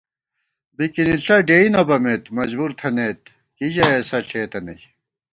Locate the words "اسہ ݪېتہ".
3.99-4.59